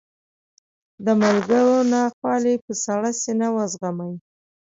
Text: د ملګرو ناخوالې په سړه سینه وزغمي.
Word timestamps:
د 1.05 1.07
ملګرو 1.21 1.77
ناخوالې 1.93 2.55
په 2.65 2.71
سړه 2.83 3.09
سینه 3.21 3.47
وزغمي. 3.55 4.13